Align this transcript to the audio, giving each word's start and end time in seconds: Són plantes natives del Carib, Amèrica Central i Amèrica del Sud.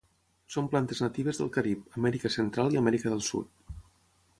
Són 0.55 0.69
plantes 0.71 1.01
natives 1.05 1.41
del 1.43 1.53
Carib, 1.57 1.85
Amèrica 2.01 2.35
Central 2.39 2.77
i 2.79 2.81
Amèrica 2.85 3.15
del 3.17 3.27
Sud. 3.33 3.79